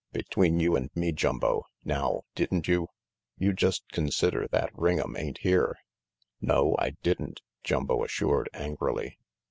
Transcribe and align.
"Between 0.13 0.59
you 0.59 0.75
and 0.75 0.89
me, 0.95 1.11
Jumbo, 1.11 1.67
now 1.85 2.23
didn't 2.33 2.67
you? 2.67 2.87
You 3.37 3.53
just 3.53 3.83
consider 3.91 4.47
that 4.47 4.73
Ring'em 4.73 5.15
ain't 5.15 5.37
here." 5.41 5.75
"No, 6.41 6.75
I 6.79 6.95
didn't," 7.03 7.41
Jumbo 7.63 8.03
assured 8.03 8.49
angrily. 8.51 9.19